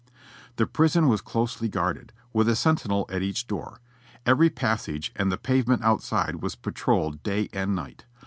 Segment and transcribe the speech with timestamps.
[0.55, 3.81] The prison was closely guarded, with a sentinel at each door.
[4.25, 8.05] Every passage and the pavement outside was patrolled day and night.